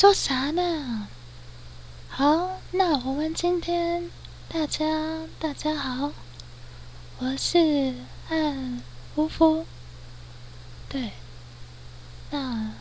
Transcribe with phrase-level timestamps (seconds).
[0.00, 1.08] 说啥呢？
[2.08, 4.08] 好，那我们今天
[4.48, 4.86] 大家
[5.40, 6.12] 大家好，
[7.18, 7.96] 我是
[8.28, 8.80] 岸
[9.16, 9.66] 乌夫。
[10.88, 11.10] 对，
[12.30, 12.74] 那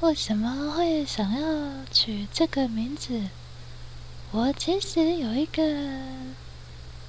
[0.00, 3.20] 为什么会想要取这个名字？
[4.30, 5.62] 我其实有一个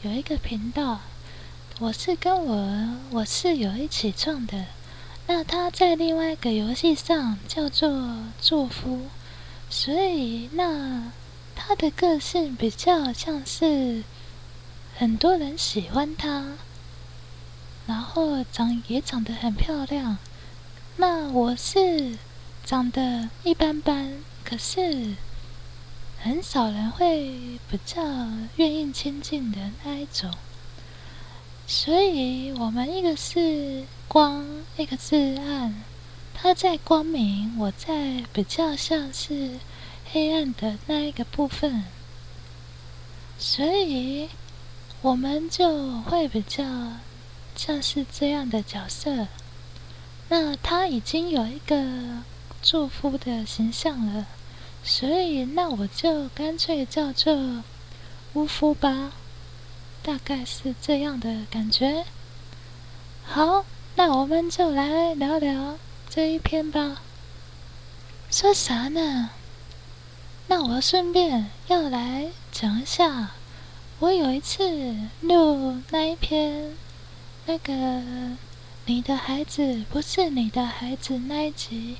[0.02, 1.00] 有一个频道，
[1.80, 4.66] 我是跟我我室友一起创的。
[5.28, 9.08] 那他在另外一个游戏上叫做祝福。
[9.74, 11.14] 所以，那
[11.56, 14.04] 他的个性比较像是
[14.98, 16.58] 很多人喜欢他，
[17.88, 20.18] 然后长也长得很漂亮。
[20.98, 22.18] 那我是
[22.66, 25.16] 长得一般般，可是
[26.20, 28.04] 很少人会比较
[28.58, 30.30] 愿意亲近的那一种。
[31.66, 35.82] 所以我们一个是光，一个是暗。
[36.34, 39.60] 他在光明，我在比较像是
[40.12, 41.86] 黑暗的那一个部分，
[43.38, 44.30] 所以
[45.02, 46.64] 我们就会比较
[47.56, 49.28] 像是这样的角色。
[50.30, 52.24] 那他已经有一个
[52.62, 54.26] 祝福的形象了，
[54.84, 57.64] 所以那我就干脆叫做
[58.34, 59.12] 巫夫吧，
[60.02, 62.06] 大概是这样的感觉。
[63.24, 63.66] 好，
[63.96, 65.78] 那我们就来聊聊。
[66.14, 67.04] 这一篇吧，
[68.30, 69.30] 说啥呢？
[70.48, 73.32] 那我顺便要来讲一下，
[74.00, 76.76] 我有一次录那一篇，
[77.46, 78.04] 那个
[78.88, 81.96] 你的孩子不是你的孩子那一集，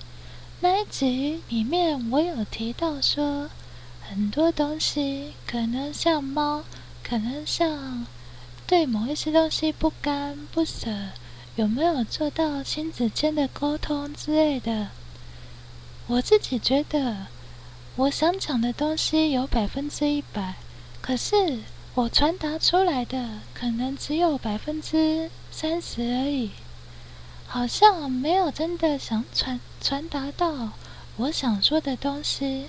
[0.60, 3.50] 那一集里面我有提到说，
[4.02, 6.66] 很多东西可能像猫，
[7.02, 8.06] 可能像
[8.68, 10.90] 对某一些东西不甘不舍。
[11.58, 14.90] 有没有做到亲子间的沟通之类的？
[16.08, 17.28] 我自己觉得，
[17.96, 20.56] 我想讲的东西有百分之一百，
[21.02, 21.60] 可是
[21.94, 26.52] 我传达出来的可能只有百分之三十而已，
[27.48, 30.70] 好像没有真的想传传达到
[31.18, 32.68] 我想说的东西。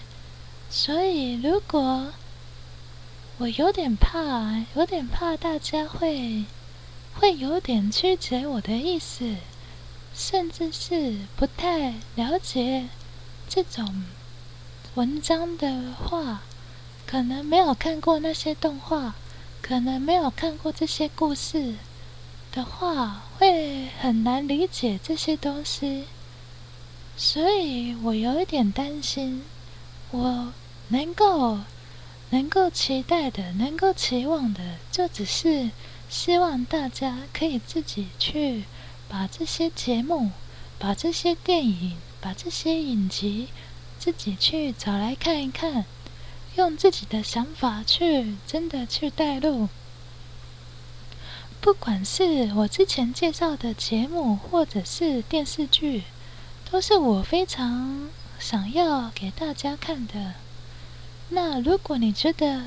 [0.69, 2.13] 所以，如果
[3.39, 6.45] 我有点怕，有点怕大家会。
[7.15, 9.37] 会有点曲解我的意思，
[10.15, 12.89] 甚至是不太了解
[13.49, 14.05] 这种
[14.95, 16.43] 文章的话，
[17.07, 19.15] 可能没有看过那些动画，
[19.61, 21.77] 可能没有看过这些故事
[22.51, 26.07] 的话，会很难理解这些东西。
[27.17, 29.45] 所以我有一点担心，
[30.11, 30.53] 我
[30.89, 31.61] 能够
[32.31, 35.71] 能够期待的，能够期望的，就只是。
[36.13, 38.65] 希望大家可以自己去
[39.09, 40.31] 把这些节目、
[40.79, 43.49] 把这些电影、把这些影集
[43.99, 45.87] 自己去找来看一看，
[46.57, 49.71] 用自己的想法去真的去带入。
[51.63, 56.03] 不管是我之前介绍的节目，或者是电视剧，
[56.71, 60.35] 都是我非常想要给大家看的。
[61.31, 62.65] 那如果你觉得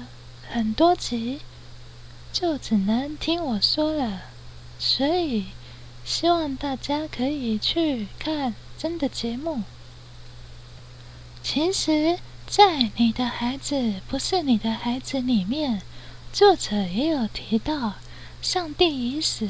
[0.49, 1.41] 很多集，
[2.35, 4.23] 就只能听我说了，
[4.77, 5.45] 所以
[6.03, 9.63] 希望大家可以去看真的节目。
[11.41, 15.81] 其实，在你的孩子不是你的孩子里面，
[16.33, 17.93] 作者也有提到，
[18.41, 19.47] 上帝已死。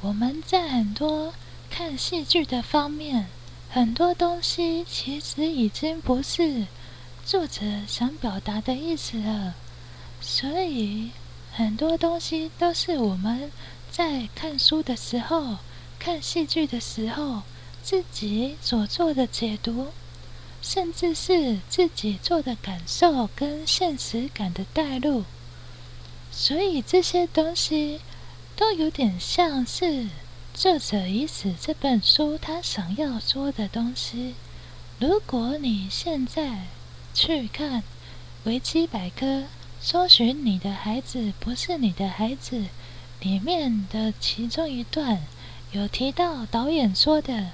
[0.00, 1.34] 我们在很多
[1.68, 3.26] 看戏剧的方面，
[3.68, 6.66] 很多东西其实已经不是
[7.26, 9.52] 作者想表达的意思了，
[10.22, 11.10] 所以。
[11.56, 13.50] 很多东西都是我们
[13.90, 15.56] 在看书的时候、
[15.98, 17.44] 看戏剧的时候
[17.82, 19.86] 自己所做的解读，
[20.60, 25.24] 甚至是自己做的感受跟现实感的带入。
[26.30, 28.02] 所以这些东西
[28.54, 29.84] 都有点像是
[30.52, 34.34] 《作者已死》这本书他想要说的东西。
[34.98, 36.66] 如果你现在
[37.14, 37.82] 去看
[38.44, 39.44] 维基百科。
[39.88, 42.64] 搜寻你的孩子不是你的孩子，
[43.20, 45.24] 里面的其中一段
[45.70, 47.50] 有提到导演说的，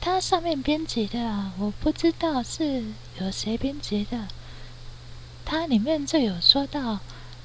[0.00, 2.86] 他上面编辑的，我不知道是
[3.20, 4.26] 有谁编辑的。
[5.44, 6.98] 它里面就有说到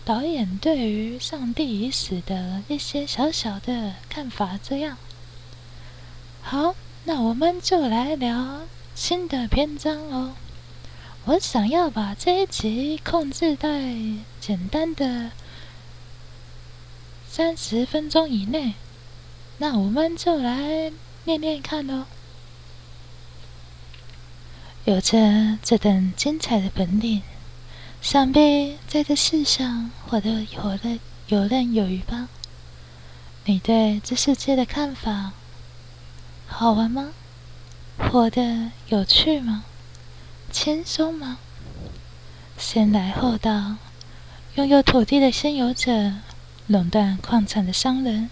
[0.04, 4.60] 导演对于上帝已死的一些小小的看法。
[4.64, 4.98] 这样，
[6.42, 6.74] 好，
[7.04, 8.62] 那我们就来聊
[8.96, 10.34] 新的篇章哦。
[11.28, 13.96] 我想要把这一集控制在
[14.40, 15.32] 简单的
[17.28, 18.76] 三十分钟以内，
[19.58, 20.94] 那我们就来
[21.24, 22.06] 念念看喽。
[24.84, 27.24] 有着这等精彩的本领，
[28.04, 31.00] 想必在这世上活得游刃
[31.30, 32.30] 游刃有余吧？
[33.46, 35.32] 你对这世界的看法
[36.46, 37.14] 好玩吗？
[37.98, 39.66] 活得有趣吗？
[40.56, 41.38] 轻松吗？
[42.58, 43.76] 先来后到，
[44.54, 46.14] 拥有土地的先有者，
[46.68, 48.30] 垄断矿产的商人，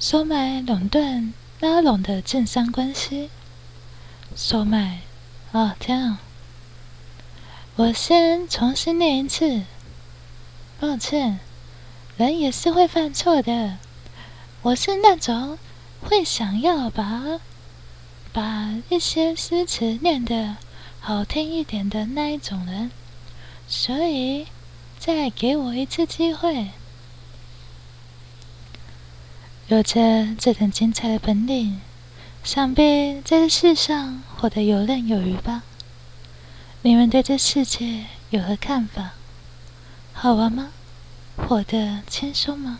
[0.00, 3.28] 收买垄断拉拢的政商关系，
[4.34, 5.00] 收买。
[5.52, 6.20] 哦，天啊！
[7.76, 9.64] 我先重新念一次。
[10.80, 11.40] 抱歉，
[12.16, 13.76] 人也是会犯错的。
[14.62, 15.58] 我是那种
[16.00, 17.38] 会想要把
[18.32, 20.56] 把一些诗词念得
[21.00, 22.90] 好听一点的那一种人，
[23.66, 24.46] 所以
[24.98, 26.68] 再给我一次机会。
[29.68, 31.80] 有着这等精彩的本领。
[32.44, 35.64] 想必在这世上活得游刃有余吧？
[36.80, 39.10] 你们对这世界有何看法？
[40.14, 40.70] 好玩吗？
[41.36, 42.78] 活得轻松吗？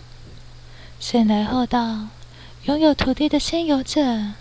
[0.98, 2.06] 先来后到，
[2.64, 4.32] 拥有土地的先有者，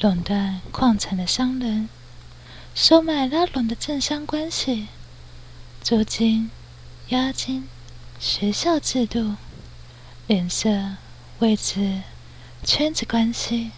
[0.00, 1.88] 垄断矿产的商人，
[2.80, 4.86] 收买拉拢的政商关系，
[5.82, 6.48] 租金、
[7.08, 7.68] 押金、
[8.20, 9.34] 学校制度、
[10.28, 10.94] 脸色、
[11.40, 12.02] 位置、
[12.62, 13.72] 圈子关系。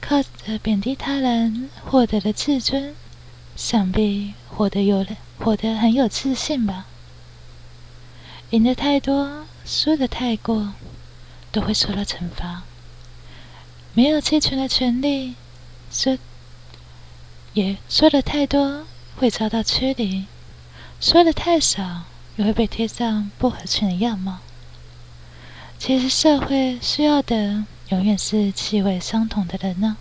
[0.00, 2.96] 靠着贬低他人获得的自尊，
[3.54, 5.06] 想必活得有，
[5.38, 6.86] 活得很有自信吧？
[8.50, 10.74] 赢的太多，输的太过，
[11.52, 12.64] 都会受到惩罚。
[13.92, 15.36] 没有弃权的权利，
[15.92, 16.18] 说
[17.54, 18.84] 也说的太多，
[19.16, 20.26] 会遭到驱离；
[21.00, 22.02] 说的太少，
[22.36, 24.38] 也会被贴上不合群的样貌。
[25.78, 27.64] 其实社会需要的。
[27.90, 29.98] 永远是气味相同的人呢，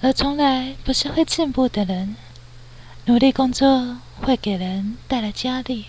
[0.00, 2.14] 而从来不是会进步的人。
[3.06, 5.86] 努力工作会给人带来压力，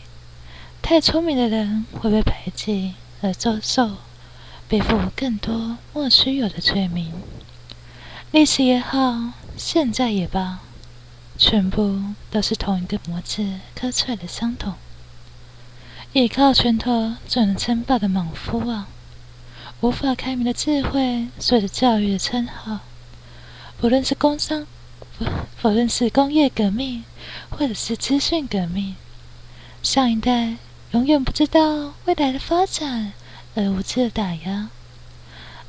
[0.81, 3.97] 太聪明的人会被排挤而遭受
[4.68, 7.13] 背负更多莫须有的罪名。
[8.31, 10.59] 历史也好，现在也罢，
[11.36, 12.00] 全部
[12.30, 14.75] 都是同一个模子刻出来的相同。
[16.13, 18.88] 依靠拳头就能称霸的莽夫啊！
[19.81, 22.81] 无法开明的智慧，随着教育的称号，
[23.80, 24.68] 不论是工商，
[25.18, 25.25] 不，
[25.59, 27.04] 不论是工业革命，
[27.50, 28.95] 或者是资讯革命，
[29.81, 30.57] 上一代
[30.92, 33.12] 永远不知道未来的发展，
[33.56, 34.69] 而无知的打压，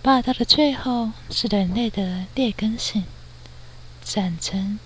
[0.03, 3.05] 霸道的最后是人类的劣根性。
[4.11, 4.79] 战争，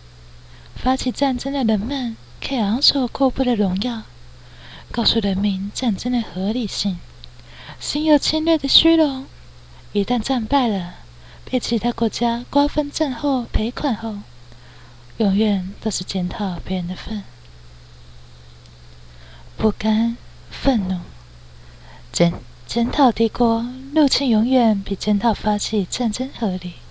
[0.75, 4.03] 发起战争的人们可以昂首阔步的荣耀，
[4.91, 6.99] 告诉人民战争的合理性。
[7.79, 9.27] 心有侵略的虚荣，
[9.93, 10.97] 一旦战败了，
[11.45, 14.19] 被其他国家瓜分战后赔款后，
[15.19, 17.23] 永远都是检讨别人的份。
[19.57, 20.17] 不甘、
[20.51, 20.99] 愤怒、
[22.11, 22.33] 检
[22.67, 26.82] 检讨敌国入侵，永远比检讨发起战争合理。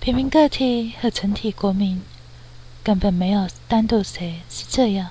[0.00, 2.02] 平民个体和整体国民
[2.82, 5.10] 根本没有单独谁是这样，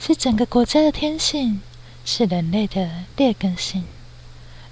[0.00, 1.60] 是整个国家的天性。
[2.02, 3.84] 是人类的劣根性，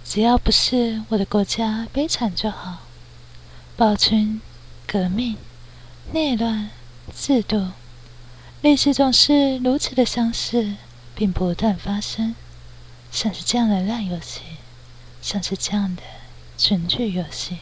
[0.03, 2.79] 只要不是我的国家悲惨就好。
[3.77, 4.41] 暴君、
[4.87, 5.37] 革命、
[6.13, 6.71] 内乱、
[7.15, 7.69] 制度，
[8.63, 10.75] 历史总是如此的相似，
[11.15, 12.35] 并不断发生。
[13.13, 14.41] 像是这样的烂游戏，
[15.21, 16.03] 像是这样的
[16.57, 17.59] 群剧游戏，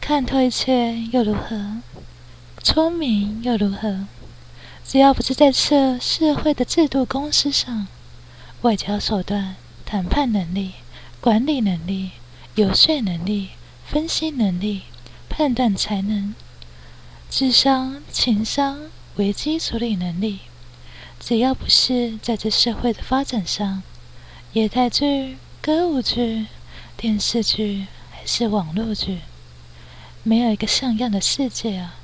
[0.00, 1.82] 看透一切又如何？
[2.62, 4.06] 聪明又如何？
[4.84, 7.88] 只要不是在这社会的制度公司上。
[8.62, 10.72] 外交手段、谈判能力、
[11.20, 12.12] 管理能力、
[12.54, 13.50] 游说能力、
[13.84, 14.82] 分析能力、
[15.28, 16.34] 判断才能、
[17.28, 20.40] 智商、情商、危机处理能力，
[21.20, 23.82] 只要不是在这社会的发展上，
[24.52, 26.46] 野台剧、歌舞剧、
[26.96, 29.18] 电视剧还是网络剧，
[30.28, 31.94] 没有一个像样的世界啊，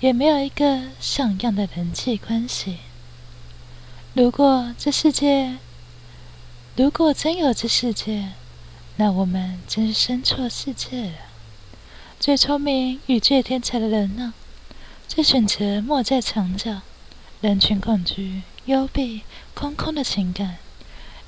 [0.00, 2.78] 也没有一个像样的人际关系。
[4.12, 5.58] 如果这世界，
[6.74, 8.30] 如果真有这世界，
[8.96, 11.12] 那我们真是生错世界了。
[12.18, 14.34] 最聪明与最天才的人呢，
[15.06, 16.80] 最选择莫在墙角，
[17.40, 19.22] 人群恐惧、幽闭、
[19.54, 20.56] 空空的情感，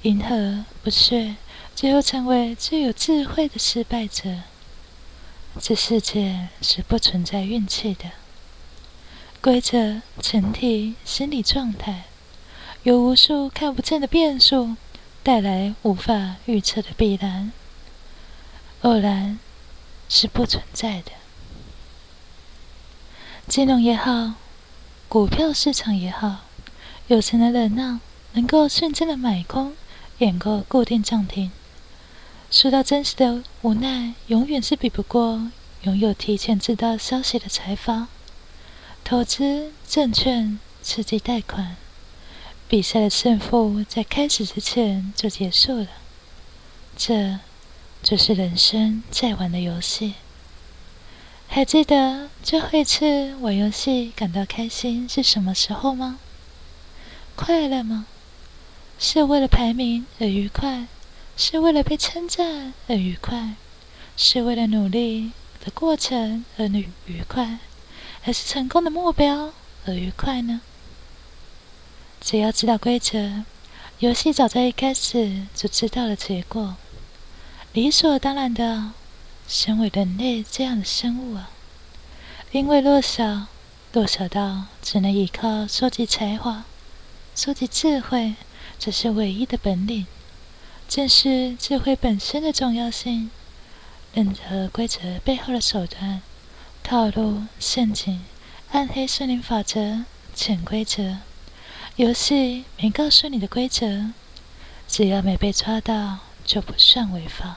[0.02, 1.36] 迎合不屑，
[1.76, 4.40] 最后成为最有智慧的失败者。
[5.60, 8.10] 这世界是不存在运气的，
[9.40, 12.04] 规则、前提、心理状态，
[12.82, 14.76] 有无数看不见的变数。
[15.22, 17.50] 带来无法预测的必然，
[18.82, 19.40] 偶然
[20.08, 21.10] 是不存在的。
[23.48, 24.34] 金融也好，
[25.08, 26.42] 股票市场也好，
[27.08, 28.00] 有钱的人呢，
[28.34, 29.74] 能够瞬间的买空，
[30.18, 31.50] 演过固定涨停。
[32.48, 35.50] 说到真实的无奈，永远是比不过
[35.82, 38.06] 拥有提前知道消息的财阀。
[39.02, 41.76] 投资证券、刺激贷款，
[42.68, 45.88] 比赛的胜负在开始之前就结束了。
[46.96, 47.40] 这，
[48.02, 50.14] 就是人生在玩的游戏。
[51.48, 56.18] 还记得最后一次玩游戏感到开心是什么时候吗？
[57.34, 58.06] 快乐吗？
[58.98, 60.86] 是为了排名而愉快？
[61.38, 63.54] 是为了被称赞而愉快，
[64.16, 67.58] 是为了努力的过程而愉愉快，
[68.22, 69.52] 还是成功的目标
[69.84, 70.62] 而愉快呢？
[72.22, 73.44] 只要知道规则，
[73.98, 76.76] 游戏早在一开始就知道了结果，
[77.74, 78.92] 理所当然的，
[79.46, 81.50] 身为人类这样的生物啊，
[82.50, 83.46] 因为弱小，
[83.92, 86.64] 弱小到只能依靠收集才华、
[87.34, 88.36] 收集智慧，
[88.78, 90.06] 这是唯一的本领。
[90.88, 93.30] 正是智慧本身的重要性。
[94.14, 96.22] 任何规则背后的手段、
[96.82, 98.24] 套路、陷阱、
[98.70, 101.18] 暗黑森林法则、潜规则，
[101.96, 104.12] 游戏没告诉你的规则，
[104.88, 107.56] 只要没被抓到，就不算违法。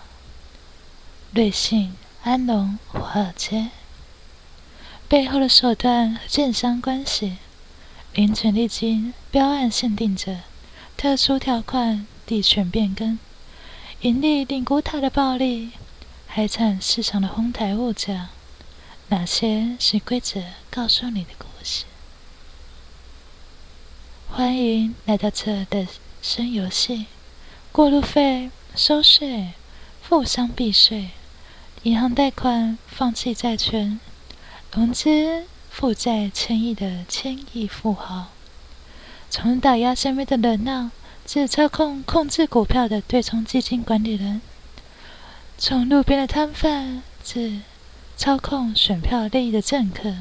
[1.31, 3.69] 瑞幸、安龙、华尔街
[5.07, 7.37] 背后的手段和建商关系，
[8.13, 10.39] 零权利金、标案限定者、
[10.97, 12.05] 特殊条款。
[12.29, 13.17] 地权变更，
[14.01, 15.71] 盈利令估它的暴利，
[16.27, 18.29] 海产市场的哄抬物价，
[19.07, 21.85] 哪些是规则告诉你的故事？
[24.27, 25.87] 欢迎来到这的
[26.21, 27.07] 生游戏，
[27.71, 29.53] 过路费收税，
[30.03, 31.09] 富商避税，
[31.81, 33.99] 银行贷款放弃债权，
[34.71, 38.27] 融资负债千亿的千亿富豪，
[39.31, 40.91] 从打压身边的人呐。
[41.31, 44.41] 是操控控制股票的对冲基金管理人，
[45.59, 47.59] 从路边的摊贩至
[48.17, 50.11] 操控选票利益的政客，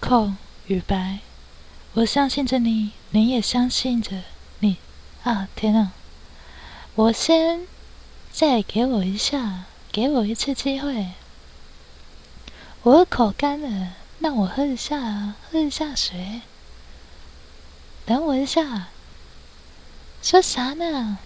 [0.00, 1.20] 空与白，
[1.92, 4.24] 我相信着你，你也相信着
[4.58, 4.78] 你。
[5.22, 5.92] 啊，天啊！
[6.96, 7.68] 我先
[8.32, 11.10] 再给我一下，给我一次机会。
[12.82, 16.40] 我口干了，让我喝一下，喝一下水。
[18.04, 18.88] 等我一下。
[20.22, 21.18] 说啥呢？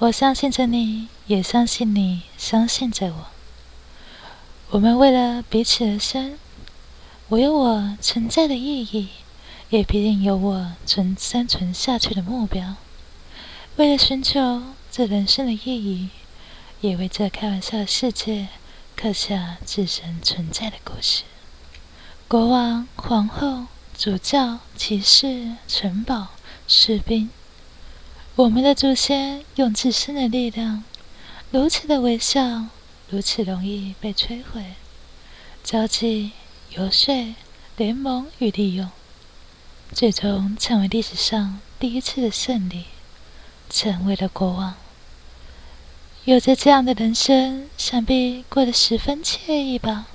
[0.00, 3.26] 我相信着你，也相信你相信着我。
[4.70, 6.36] 我们为了彼此而生，
[7.28, 9.10] 我有我存在的意义，
[9.68, 12.74] 也必定有我存生存下去的目标。
[13.76, 16.08] 为了寻求这人生的意义，
[16.80, 18.48] 也为这开玩笑的世界
[18.96, 21.22] 刻下自身存在的故事。
[22.26, 23.66] 国王、皇后、
[23.96, 26.26] 主教、骑士、城堡。
[26.72, 27.28] 士兵，
[28.36, 30.84] 我们的祖先用自身的力量，
[31.50, 32.66] 如此的微笑，
[33.08, 34.74] 如此容易被摧毁。
[35.64, 36.30] 交际、
[36.70, 37.34] 游说、
[37.76, 38.88] 联盟与利用，
[39.92, 42.84] 最终成为历史上第一次的胜利，
[43.68, 44.76] 成为了国王。
[46.24, 50.06] 有着这样的人生，想必过得十分惬意吧？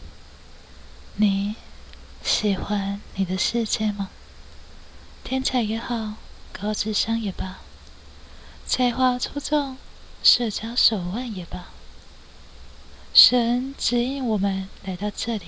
[1.17, 1.55] 你
[2.23, 4.09] 喜欢你的世界吗？
[5.25, 6.13] 天才也好。
[6.57, 7.59] 高智商也罢，
[8.65, 9.77] 才华出众、
[10.23, 11.67] 社交手腕也罢，
[13.13, 15.45] 神指引我们来到这里。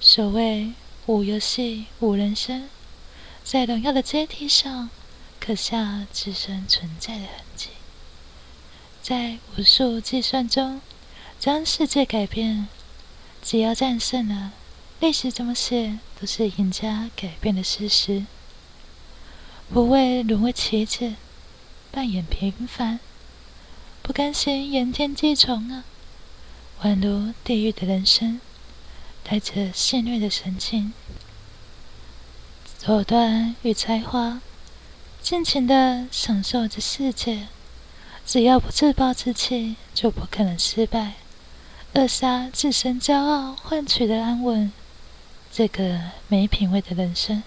[0.00, 0.72] 所谓
[1.06, 2.68] 无游戏无人生，
[3.44, 4.90] 在荣耀的阶梯上
[5.38, 7.68] 刻下自身存在的痕迹，
[9.00, 10.80] 在无数计算中
[11.38, 12.66] 将世界改变。
[13.44, 14.50] 只要战胜了，
[14.98, 18.24] 历史怎么写都是赢家改变的事实。
[19.72, 21.14] 不为沦为棋子，
[21.90, 23.00] 扮演平凡，
[24.00, 25.84] 不甘心言天计从啊！
[26.82, 28.40] 宛如地狱的人生，
[29.24, 30.92] 带着戏谑的神情，
[32.80, 34.40] 手段与才华，
[35.20, 37.48] 尽情的享受着世界。
[38.24, 41.14] 只要不自暴自弃，就不可能失败。
[41.94, 44.72] 扼杀自身骄傲换取的安稳，
[45.52, 47.42] 这个没品味的人生，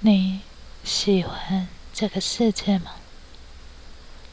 [0.00, 0.40] 你。
[0.86, 2.92] 喜欢这个世界吗？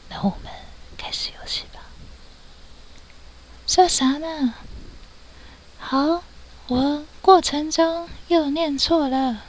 [0.08, 0.52] 那我们
[0.96, 1.80] 开始游戏吧。
[3.66, 4.54] 说啥呢？
[5.80, 6.22] 好，
[6.68, 9.42] 我过程中又念错了。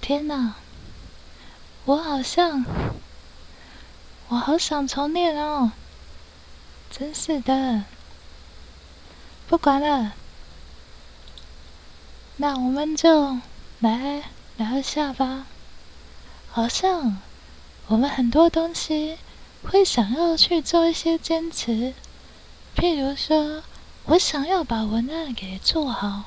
[0.00, 0.56] 天哪！
[1.84, 2.64] 我好像……
[4.26, 5.70] 我好想重念哦。
[6.90, 7.84] 真是的。
[9.46, 10.14] 不管了。
[12.38, 13.38] 那我们就
[13.78, 14.24] 来
[14.56, 15.46] 聊一下吧。
[16.54, 17.16] 好像
[17.86, 19.16] 我们很多东西
[19.62, 21.94] 会想要去做一些坚持，
[22.76, 23.62] 譬如说，
[24.04, 26.24] 我想要把文案给做好，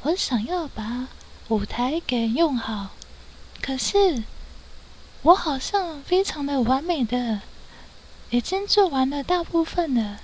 [0.00, 1.08] 我想要把
[1.48, 2.88] 舞台给用好，
[3.60, 4.24] 可是
[5.20, 7.42] 我好像非常的完美的
[8.30, 10.20] 已经做完了大部分了。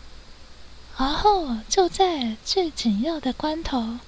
[0.97, 3.99] 然后就在最紧要的关头，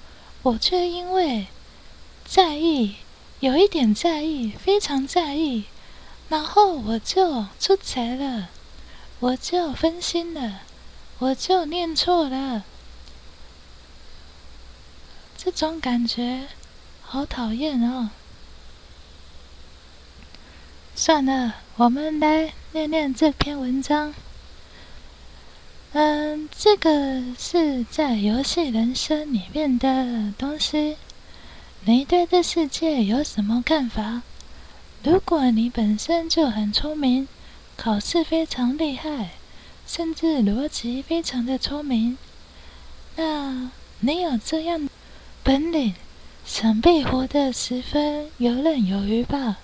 [0.41, 1.45] 我却因为
[2.25, 2.95] 在意，
[3.41, 5.65] 有一点在意，非常在意，
[6.29, 8.49] 然后我就出错了，
[9.19, 10.61] 我就分心了，
[11.19, 12.63] 我就念错了，
[15.37, 16.47] 这种感觉
[17.01, 18.09] 好讨厌哦。
[20.95, 24.13] 算了，我们来念念这篇文章。
[25.91, 30.97] 嗯，这个是在游戏人生里面的东西。
[31.87, 34.23] 你对这世界有什么看法？
[35.03, 37.27] 如果你本身就很聪明，
[37.77, 39.33] 考试非常厉害，
[39.85, 42.17] 甚至逻辑非常的聪明，
[43.17, 44.89] 那你有这样
[45.43, 45.93] 本领，
[46.43, 49.57] 想必活得十分游刃有余吧？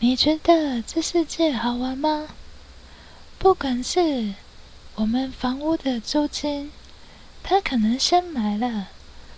[0.00, 2.26] 你觉得这世界好玩吗？
[3.38, 4.34] 不管是
[4.96, 6.72] 我们房屋的租金，
[7.44, 8.88] 他可能先买了，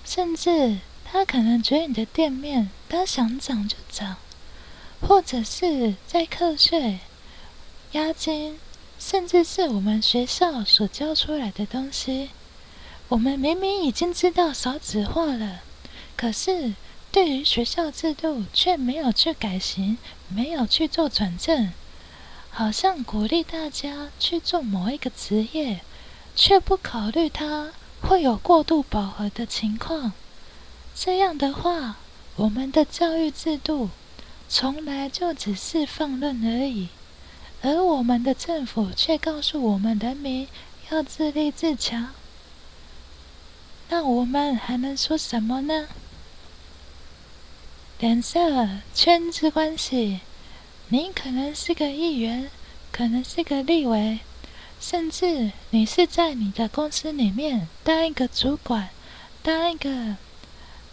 [0.06, 0.78] 甚至
[1.14, 4.16] 他可能觉得你的店面他想涨就涨，
[5.00, 6.98] 或者是在课税、
[7.92, 8.58] 押金，
[8.98, 12.30] 甚至是我们学校所教出来的东西，
[13.06, 15.60] 我们明明已经知道少子化了，
[16.16, 16.74] 可是
[17.12, 19.96] 对于学校制度却没有去改型，
[20.26, 21.72] 没有去做转正。
[22.50, 25.82] 好像鼓励大家去做某一个职业，
[26.34, 30.12] 却不考虑它会有过度饱和的情况。
[30.94, 31.96] 这样的话，
[32.36, 33.90] 我们的教育制度
[34.48, 36.88] 从来就只是放任而已，
[37.62, 40.46] 而我们的政府却告诉我们人民
[40.90, 42.14] 要自立自强。
[43.88, 45.88] 那我们还能说什么呢？
[47.98, 50.20] 脸色圈子关系。
[50.88, 52.50] 你可能是个议员，
[52.92, 54.20] 可能是个立委，
[54.78, 58.90] 甚至你是在你的公司里面当一个主管，
[59.42, 60.16] 当一个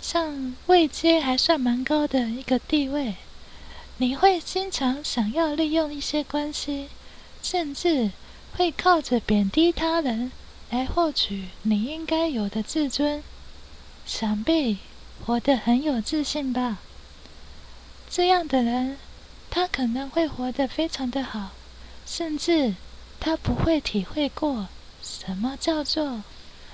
[0.02, 3.16] 像位阶还算蛮高的一个地位，
[3.98, 6.90] 你会经常想要利用一些关系，
[7.44, 8.12] 甚至
[8.58, 10.32] 会靠着贬低他人
[10.70, 13.24] 来获取你应该有的自尊，
[14.06, 14.80] 想必
[15.26, 16.80] 活得很有自信吧？
[18.10, 18.98] 这样的人。
[19.54, 21.50] 他可能会活得非常的好，
[22.06, 22.74] 甚至
[23.20, 24.70] 他不会体会过
[25.04, 26.24] 什么叫做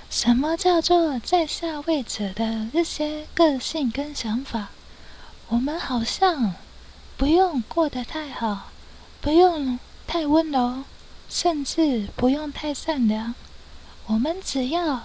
[0.10, 4.70] 什么叫做在下位者的一些个性跟想法。
[5.50, 6.56] 我们好像
[7.18, 8.72] 不用过得太好，
[9.20, 10.84] 不用太温柔，
[11.30, 13.36] 甚至不用太善良。
[14.06, 15.04] 我们只要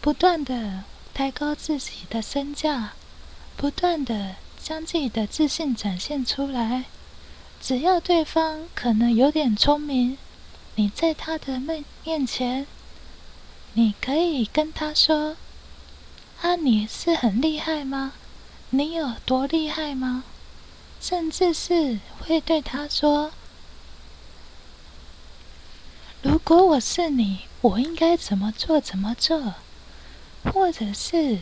[0.00, 2.94] 不断的抬高自己的身价，
[3.56, 6.84] 不断的将自己的自信展现出来。
[7.60, 10.16] 只要对方可能有点聪明，
[10.76, 12.66] 你在他的面面前，
[13.78, 15.36] 你可以跟他说
[16.42, 18.12] ：“啊，你是很厉害吗？
[18.70, 20.24] 你有多厉害吗？”
[21.00, 23.30] 甚至是会对他说
[26.22, 28.80] ：“如果我是你，我应该怎么做？
[28.80, 29.54] 怎么做？
[30.42, 31.38] 或者是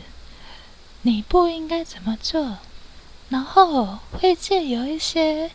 [1.01, 2.59] 你不应该怎么做？”
[3.29, 5.49] 然后会借由一些。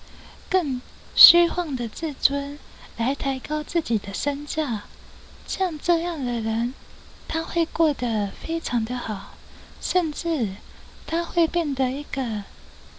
[0.51, 0.83] 更
[1.14, 2.59] 虚晃的自尊
[2.97, 4.83] 来抬高自己的身价，
[5.55, 6.73] 像这样的人，
[7.29, 9.35] 他会过得非常的好，
[9.83, 10.55] 甚至
[11.07, 12.45] 他会变得一个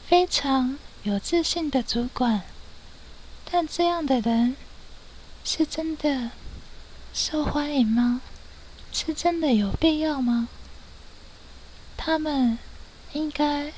[0.08, 2.44] 非常有自信的主管。
[3.50, 4.56] 但这样的人
[5.44, 6.30] 是真的
[7.12, 8.22] 受欢迎吗？
[8.92, 10.48] 是真的有必要吗？
[11.98, 12.60] 他们
[13.13, 13.74] 应该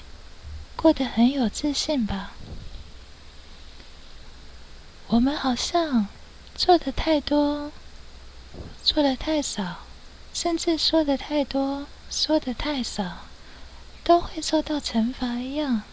[0.75, 2.33] 过得很有自信吧。
[5.07, 6.07] 我们好像
[6.55, 7.71] 做的太多，
[8.83, 9.85] 做的太少，
[10.33, 13.25] 甚至说的太多，说的太少，
[14.03, 15.83] 都会受到惩罚一样。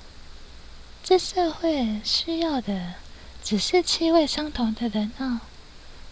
[1.02, 2.94] 这社会需要的
[3.42, 5.42] 只是气味相同的人啊，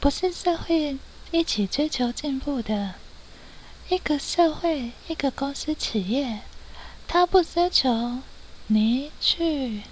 [0.00, 0.98] 不是社会
[1.30, 2.94] 一起追求进步的。
[3.88, 6.40] 一个社会，一个公司企业，
[7.06, 8.20] 他不奢求
[8.68, 9.82] 你去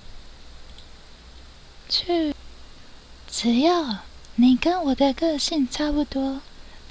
[1.89, 2.35] 去。
[3.31, 3.99] 只要
[4.37, 6.41] 你跟我的个性差不多，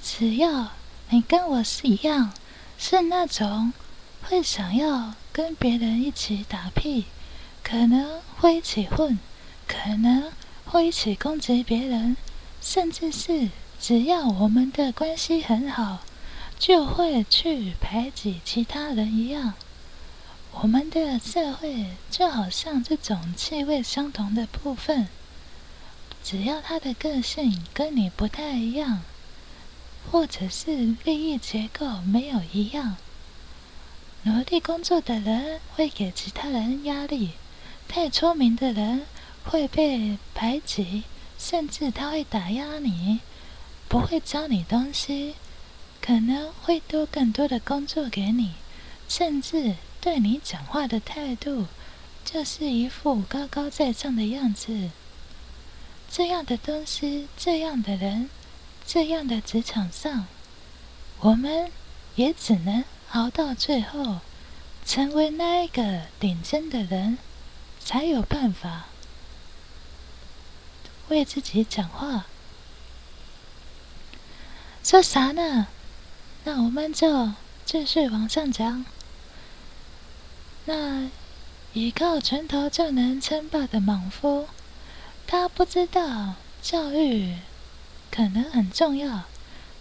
[0.09, 0.69] 只要
[1.09, 2.31] 你跟我是一样，
[2.77, 3.73] 是那种
[4.23, 7.05] 会想要跟别人一起打屁，
[7.61, 9.19] 可能会一起混，
[9.67, 10.31] 可能
[10.63, 12.15] 会一起攻击别人，
[12.61, 13.49] 甚至是
[13.81, 15.99] 只要我们的关系很好，
[16.57, 19.55] 就会去排挤其他人一样。
[20.53, 25.09] 我们的社会就好像这种气味相同的部分，
[26.23, 29.01] 只要他的个性跟你不太一样，
[30.11, 32.97] 或者是利益结构没有一样。
[34.23, 37.31] 努力工作的人会给其他人压力，
[37.87, 39.05] 太聪明的人
[39.45, 41.03] 会被排挤，
[41.37, 43.19] 甚至他会打压你，
[43.87, 45.35] 不会教你东西，
[46.01, 48.51] 可能会多更多的工作给你，
[49.07, 51.67] 甚至对你讲话的态度
[52.25, 54.89] 就是一副高高在上的样子。
[56.09, 58.29] 这样的东西，这样的人，
[58.87, 60.25] 这样的职场上，
[61.19, 61.69] 我们
[62.15, 62.83] 也只能。
[63.11, 64.19] 熬到最后，
[64.85, 67.17] 成为那一个顶尖的人，
[67.79, 68.87] 才有办法
[71.07, 72.25] 为自己讲话。
[74.83, 75.67] 说啥呢？
[76.43, 77.31] 那我们就
[77.65, 78.83] 继续往上讲。
[80.65, 81.09] 那
[81.71, 84.49] 依靠拳头就能称霸的莽夫，
[85.25, 87.37] 他不知道教育
[88.17, 89.25] 可能很重要，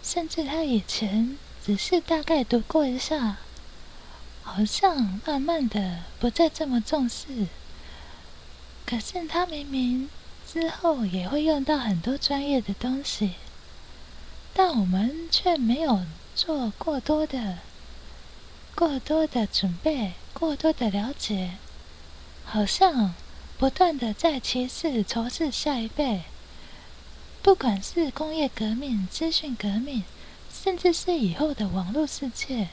[0.03, 1.39] 甚至他以前。
[1.65, 3.37] 只是大概读过一下，
[4.43, 7.47] 好像慢慢的不再这么重视。
[8.85, 10.07] 可是他明明
[10.49, 13.33] 之后也会用到很多专业的东西，
[14.53, 17.57] 但我们却没有做过多的、
[18.75, 21.57] 过多的准备、过多的了解，
[22.45, 23.13] 好像
[23.57, 26.21] 不断的在歧视、仇视下一辈。
[27.47, 30.03] 不管是工业革命、资讯革命。
[30.51, 32.67] 甚至是以后的网络世界，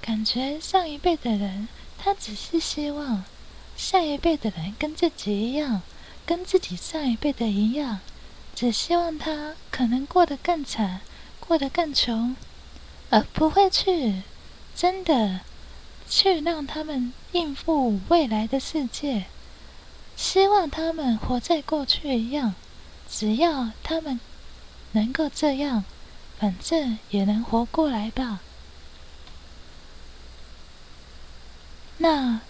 [0.00, 3.22] 感觉上一辈的人，他只是希望
[3.76, 5.82] 下一辈的人跟自己一样，
[6.26, 8.00] 跟自己上一辈的一样，
[8.52, 11.00] 只希望他可能过得更惨，
[11.38, 12.34] 过得更穷，
[13.10, 14.22] 而不会去
[14.74, 15.42] 真的
[16.08, 19.26] 去让他们应付未来的世界，
[20.16, 22.56] 希望他们活在过去一样，
[23.16, 24.18] 只要他们
[24.92, 25.84] 能够这样。
[26.36, 28.40] 反正也能活过来吧。
[31.98, 32.40] 那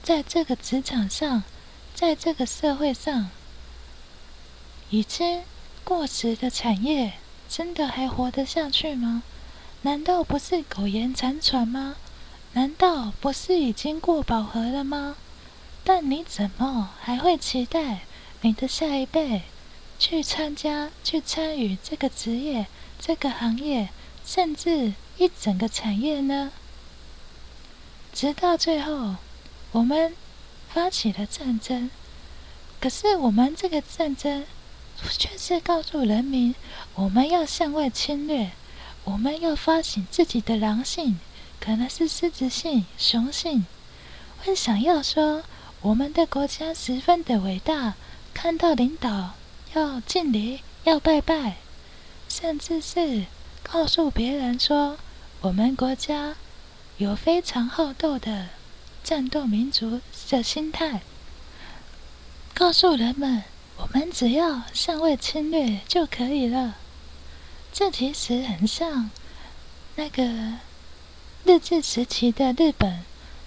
[0.00, 1.42] 在这个职场上，
[1.92, 3.30] 在这个社会上，
[4.90, 5.42] 已经
[5.82, 7.14] 过时的产业，
[7.48, 9.24] 真的还活得下去吗？
[9.82, 11.96] 难道不是苟延残喘吗？
[12.52, 15.16] 难道不是已经过饱和了吗？
[15.82, 18.02] 但你怎么还会期待
[18.42, 19.42] 你的下一辈
[20.02, 22.66] 去参加、去参与这个职业？
[22.98, 23.88] 这个行业，
[24.26, 26.50] 甚至一整个产业呢？
[28.12, 29.14] 直到最后，
[29.70, 30.12] 我们
[30.68, 31.88] 发起了战争。
[32.80, 34.44] 可是，我们这个战争
[35.08, 36.56] 却是告诉人民：
[36.96, 38.50] 我们要向外侵略，
[39.04, 41.20] 我们要发醒自己的狼性，
[41.60, 43.66] 可能是狮子性、雄性，
[44.44, 45.44] 会想要说
[45.80, 47.94] 我们的国家十分的伟大，
[48.34, 49.34] 看到领导
[49.74, 51.56] 要敬礼、要拜拜。
[52.28, 53.26] 甚至是
[53.62, 54.96] 告诉别人说，
[55.42, 56.34] 我们国家
[56.96, 58.48] 有非常好斗的
[59.04, 61.02] 战斗民族的心态，
[62.54, 63.42] 告诉人们，
[63.76, 66.76] 我们只要向外侵略就可以了。
[67.70, 69.10] 这其实很像
[69.96, 70.24] 那个
[71.44, 73.02] 日治时期的日本，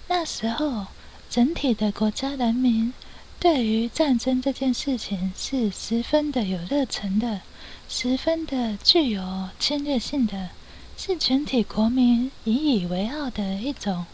[0.06, 0.86] 那时候
[1.28, 2.92] 整体的国家人民
[3.38, 7.42] 对于战争这件事情是十分的有热忱的。
[7.88, 10.50] 十分的具有侵略性的，
[10.96, 14.06] 是全体国民引以为傲的一种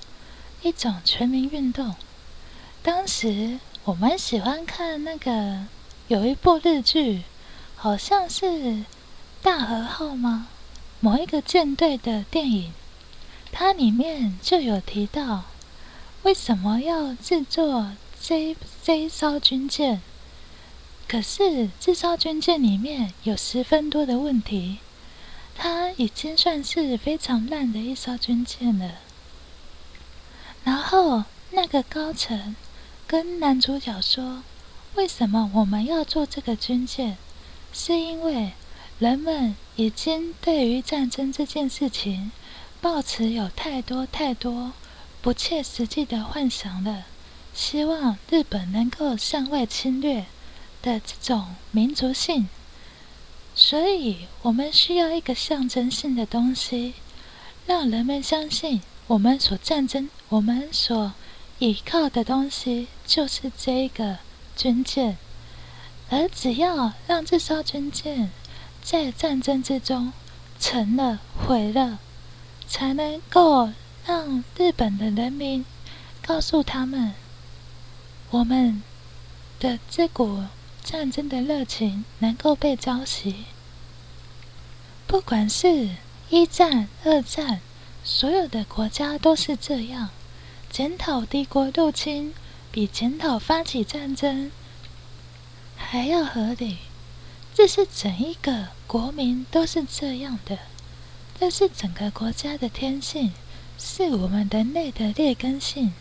[0.62, 1.94] 一种全民运动。
[2.82, 5.66] 当时我蛮喜欢看那个
[6.08, 7.22] 有一部日剧，
[7.76, 8.84] 好像是
[9.40, 10.48] 大和号吗？
[11.00, 12.72] 某一个舰队的电影，
[13.50, 15.44] 它里面就有提到
[16.24, 20.00] 为什么要制作这这艘军舰。
[21.08, 24.78] 可是，这艘军舰里面有十分多的问题，
[25.56, 29.00] 它已经算是非常烂的一艘军舰了。
[30.64, 32.54] 然后，那个高层
[33.06, 34.44] 跟男主角说
[34.94, 37.18] ：“为什么我们要做这个军舰？
[37.72, 38.52] 是因为
[38.98, 42.30] 人们已经对于战争这件事情，
[42.80, 44.72] 抱持有太多太多
[45.20, 47.04] 不切实际的幻想了，
[47.54, 50.26] 希望日本能够向外侵略。”
[50.82, 52.48] 的这种民族性，
[53.54, 56.94] 所以我们需要一个象征性的东西，
[57.66, 61.12] 让人们相信我们所战争、我们所
[61.60, 64.18] 依靠的东西就是这个
[64.56, 65.16] 军舰，
[66.10, 68.32] 而只要让这艘军舰
[68.82, 70.12] 在战争之中
[70.58, 72.00] 沉了、毁了，
[72.66, 73.70] 才能够
[74.04, 75.64] 让日本的人民
[76.26, 77.14] 告诉他们，
[78.32, 78.82] 我们
[79.60, 80.44] 的这股
[80.82, 83.34] 战争的热情能够被浇熄。
[85.06, 85.90] 不管是
[86.30, 87.60] 一战、二战，
[88.02, 90.08] 所有的国家都是这样。
[90.70, 92.32] 检讨帝国入侵，
[92.70, 94.50] 比检讨发起战争
[95.76, 96.78] 还要合理。
[97.52, 100.58] 这是整一个国民都是这样的，
[101.38, 103.34] 这是整个国家的天性，
[103.78, 105.92] 是我们人类的劣根性。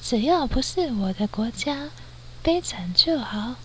[0.00, 1.90] 只要不是我的国家
[2.42, 3.56] 悲惨就好。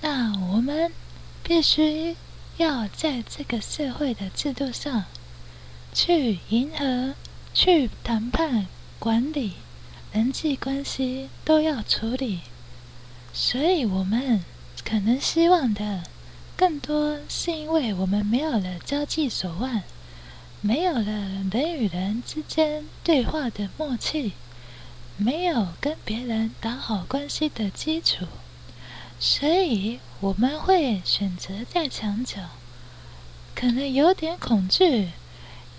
[0.00, 0.92] 那我们。
[1.40, 2.14] 必须
[2.58, 5.06] 要在这个社会的制度上
[5.94, 7.14] 去迎合、
[7.54, 8.66] 去谈判、
[8.98, 9.54] 管理
[10.12, 12.40] 人际关系，都要处理。
[13.32, 14.44] 所以，我们
[14.84, 16.02] 可能希望的
[16.54, 19.84] 更多，是因为我们没有了交际手腕，
[20.60, 24.32] 没有了人与人之间对话的默契，
[25.16, 28.26] 没有跟别人打好关系的基础。
[29.20, 32.50] 所以我们会选择在墙角，
[33.54, 35.10] 可能有点恐惧，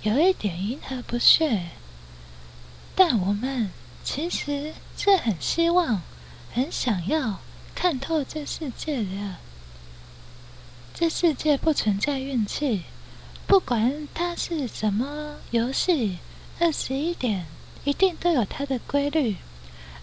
[0.04, 1.70] 有一点迎合不屑，
[2.96, 3.72] 但我们
[4.04, 6.02] 其实是很希望、
[6.54, 7.40] 很想要
[7.76, 9.36] 看透这世界的。
[10.94, 12.84] 这世界不存在运气，
[13.50, 16.20] 不管它是什么游戏，
[16.60, 17.48] 二十一点
[17.84, 19.38] 一定都有它的规律，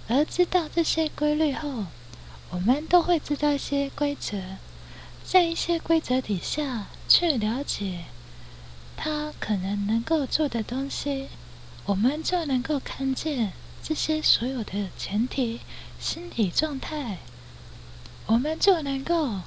[0.09, 1.85] 而知道这些规律后。
[2.51, 4.57] 我们都会知道一些规则，
[5.25, 8.07] 在一些规则底下去了解
[8.97, 11.29] 他可能能够做的东西，
[11.85, 15.61] 我们就能够看见这些所有的前提、
[16.01, 17.19] 心理状态，
[18.27, 19.43] 我们就能够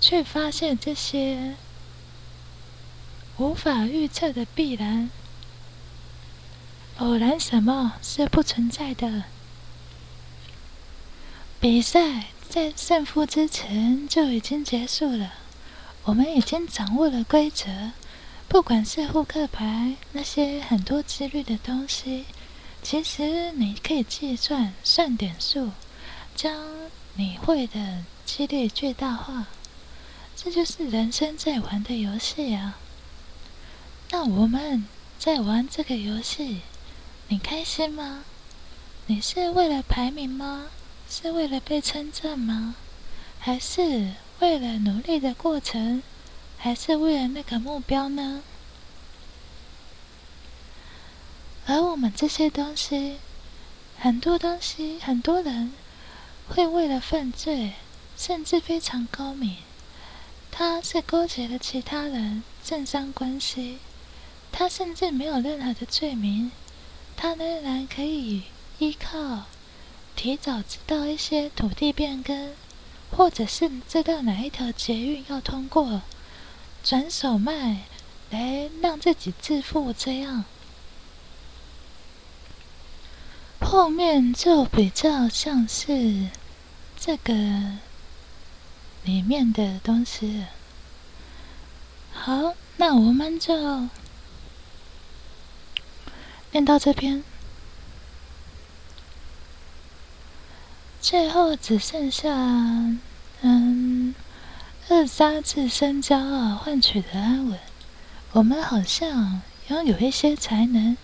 [0.00, 1.54] 去发现这些
[3.40, 5.08] 无法预测的必然。
[6.98, 9.24] 偶然什么是不存在的？
[11.58, 15.32] 比赛在胜负之前就已经结束了，
[16.04, 17.92] 我们已经掌握了规则。
[18.46, 22.26] 不管是扑克牌那些很多几率的东西，
[22.82, 25.70] 其实你可以计算算点数，
[26.36, 26.68] 将
[27.14, 29.46] 你会的几率最大化。
[30.36, 32.76] 这就是人生在玩的游戏啊！
[34.12, 34.86] 那我们
[35.20, 36.62] 在玩这个游戏，
[37.28, 38.24] 你开心吗？
[39.06, 40.66] 你是为了排名吗？
[41.08, 42.74] 是为了被称赞吗？
[43.38, 46.02] 还是为了努力的过程？
[46.58, 48.42] 还是为了那个目标呢？
[51.66, 53.18] 而我们这些东西，
[53.96, 55.72] 很多东西，很多人
[56.48, 57.74] 会为了犯罪，
[58.16, 59.58] 甚至非常高明，
[60.50, 63.78] 他是勾结了其他人，政商关系，
[64.52, 66.50] 他甚至没有任何的罪名，
[67.16, 68.42] 他仍然可以
[68.78, 69.44] 依靠。
[70.16, 72.52] 提早知道一些土地变更，
[73.10, 76.02] 或者是知道哪一条捷运要通过，
[76.82, 77.84] 转手卖
[78.28, 80.44] 来让自己致富，这样
[83.60, 86.28] 后面就比较像是
[86.98, 87.32] 这个
[89.04, 90.44] 里面的东西。
[92.12, 93.88] 好，那我们就
[96.52, 97.22] 念到这边。
[101.00, 102.28] 最后只剩下，
[103.40, 104.14] 嗯，
[104.88, 107.58] 二三自身骄傲换取的安稳。
[108.32, 110.96] 我们好像拥有一些才能，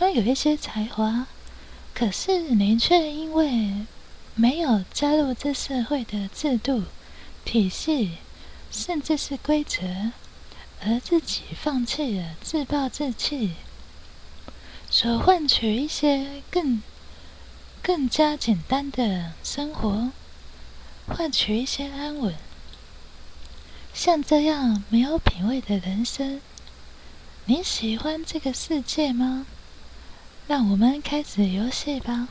[0.00, 1.26] 拥有一些才华，
[1.94, 3.86] 可是你却因为
[4.34, 6.84] 没有加入这社会的制度、
[7.44, 8.18] 体系，
[8.70, 10.12] 甚至是规则，
[10.82, 13.52] 而自己放弃了，自暴自弃，
[14.90, 16.82] 所换取一些更。
[17.82, 20.10] 更加简单的生活，
[21.06, 22.34] 换取一些安稳。
[23.94, 26.40] 像这样没有品味的人生，
[27.44, 29.46] 你喜欢这个世界吗？
[30.48, 32.26] 让我们开始游戏吧。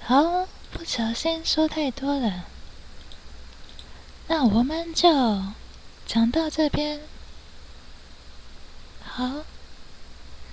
[0.00, 2.46] 好，不小心说太多了，
[4.26, 5.08] 那我们就
[6.08, 7.00] 讲到这边。
[9.00, 9.44] 好，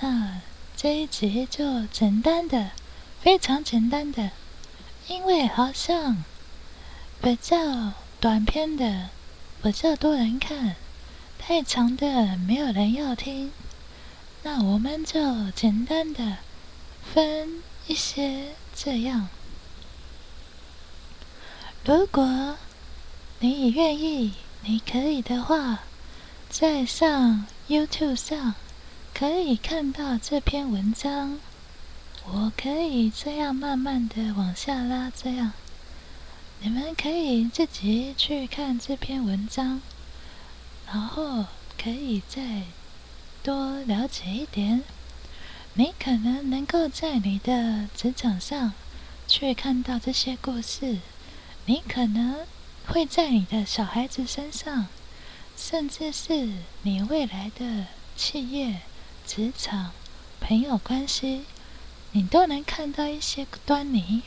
[0.01, 0.41] 那
[0.75, 2.71] 这一集就简单的。
[3.21, 4.31] 非常简单的，
[5.07, 6.23] 因为好像
[7.21, 9.09] 比较短篇的
[9.61, 10.75] 比较多人看，
[11.37, 13.51] 太长的没有人要听。
[14.41, 16.37] 那我们就简单的
[17.13, 19.29] 分一些这样。
[21.85, 22.57] 如果
[23.37, 24.33] 你愿意，
[24.63, 25.83] 你可以的话，
[26.49, 28.55] 在上 YouTube 上
[29.21, 31.37] 可以看到这篇文章。
[32.25, 35.51] 我可以这样慢慢的往下拉，这样
[36.61, 39.79] 你们可以自己去看这篇文章，
[40.87, 41.45] 然后
[41.77, 42.63] 可以再。
[43.43, 44.83] 多了解一点，
[45.75, 48.73] 你可能能够在你的职场上
[49.27, 50.97] 去看到这些故事。
[51.67, 52.47] 你可能
[52.87, 54.87] 会在你的小孩子身上，
[55.55, 56.49] 甚至是
[56.81, 58.81] 你未来的企业、
[59.33, 59.93] 职场、
[60.41, 61.45] 朋友关系，
[62.11, 64.23] 你都能看到一些端倪。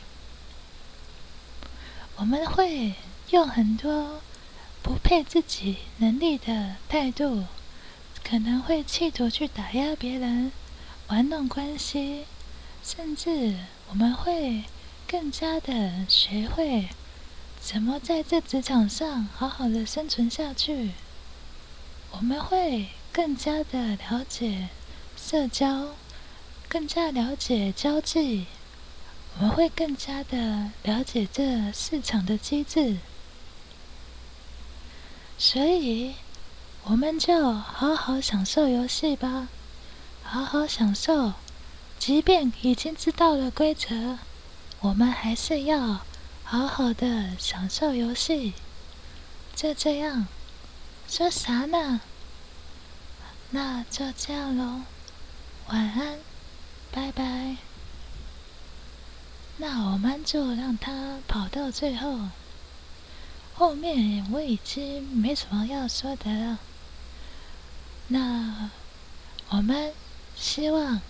[2.15, 2.95] 我们会
[3.29, 4.23] 用很多
[4.81, 7.45] 不配自己能力的态度。
[8.23, 10.51] 可能会企图去打压别人，
[11.09, 12.25] 玩弄关系，
[12.83, 13.57] 甚至
[13.89, 14.63] 我们会
[15.07, 16.89] 更加的学会
[17.61, 20.93] 怎么在这职场上好好的生存下去。
[22.09, 24.69] 我们会更加的了解
[25.27, 25.95] 社交，
[26.69, 28.45] 更加了解交际，
[29.37, 32.97] 我们会更加的了解这市场的机制，
[35.37, 36.13] 所以。
[36.87, 39.47] 我们就好好享受游戏吧，
[40.21, 41.33] 好好享受。
[41.97, 44.19] 即便已经知道了规则，
[44.81, 46.01] 我们还是要
[46.43, 48.53] 好好的享受游戏。
[49.55, 50.27] 就这样，
[51.09, 52.01] 说啥呢？
[53.49, 54.81] 那就这样喽，
[55.67, 56.19] 晚安，
[56.91, 57.57] 拜拜。
[59.57, 62.29] 那我们就让他跑到最后，
[63.53, 66.59] 后面我已经没什么要说的了。
[68.09, 68.69] 那
[69.49, 69.93] 我们
[70.35, 71.01] 希望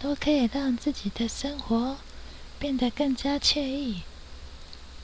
[0.00, 1.98] 都可以让自己的生活
[2.58, 4.02] 变得更加惬意，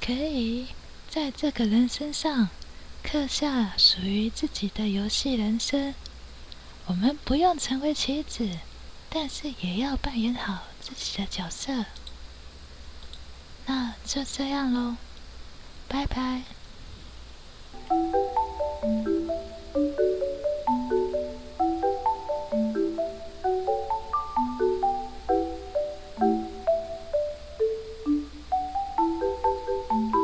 [0.00, 0.66] 可以
[1.08, 2.48] 在这个人身上
[3.02, 5.94] 刻下属于自己的游戏人生。
[6.86, 8.48] 我们不用成为棋子，
[9.10, 11.84] 但是也要扮演好自己的角色。
[13.66, 14.96] 那就这样喽，
[15.88, 16.42] 拜拜。